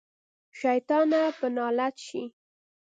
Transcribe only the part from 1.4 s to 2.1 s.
نالت